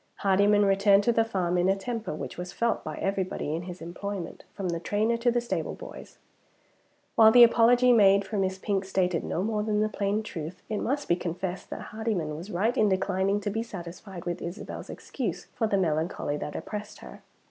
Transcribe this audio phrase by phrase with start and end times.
[0.15, 3.83] Hardyman returned to the farm in a temper which was felt by everybody in his
[3.83, 6.17] employment, from the trainer to the stable boys.
[7.13, 10.79] While the apology made for Miss Pink stated no more than the plain truth, it
[10.79, 15.45] must be confessed that Hardyman was right in declining to be satisfied with Isabel's excuse
[15.53, 17.21] for the melancholy that oppressed her.